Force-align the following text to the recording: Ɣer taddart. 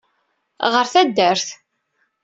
Ɣer 0.73 0.85
taddart. 0.93 1.47